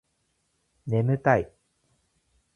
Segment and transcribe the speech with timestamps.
[0.87, 1.53] ねむたい